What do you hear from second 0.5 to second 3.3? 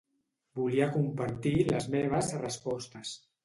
Volia compartir les meves respostes.